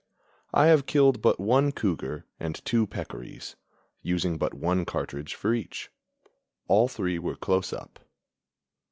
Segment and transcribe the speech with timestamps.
[0.51, 3.53] I have killed but one cougar and two peccaries,
[4.01, 5.91] using but one cartridge for each;
[6.67, 7.99] all three were close up.